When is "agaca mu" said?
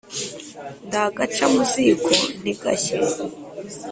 1.05-1.63